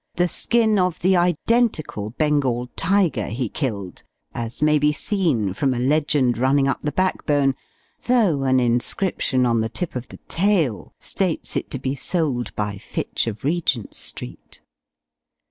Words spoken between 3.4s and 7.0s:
killed, as may be seen from a legend running up the